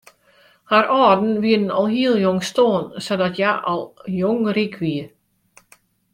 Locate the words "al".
1.81-1.89, 3.73-3.83